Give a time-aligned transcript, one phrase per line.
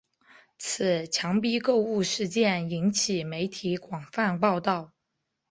[0.57, 4.93] 此强逼购物事件引起媒体广泛报道。